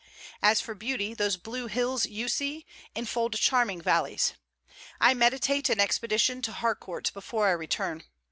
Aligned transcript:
As 0.41 0.59
for 0.61 0.73
beauty, 0.73 1.13
those 1.13 1.37
blue 1.37 1.67
hills 1.67 2.07
you 2.07 2.27
see, 2.27 2.65
enfold 2.95 3.33
charming 3.35 3.79
valleys. 3.79 4.33
I 4.99 5.13
meditate 5.13 5.69
an 5.69 5.79
expedition 5.79 6.41
to 6.41 6.51
Harcourt 6.53 7.11
before 7.13 7.47
I 7.47 7.51
return. 7.51 8.05